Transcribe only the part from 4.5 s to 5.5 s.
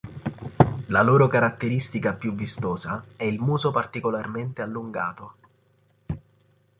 allungato.